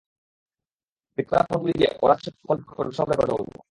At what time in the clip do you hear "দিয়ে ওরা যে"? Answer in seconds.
1.79-2.21